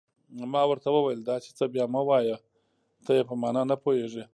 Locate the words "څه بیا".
1.57-1.85